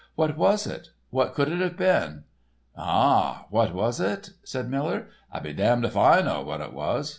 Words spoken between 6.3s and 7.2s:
what it was.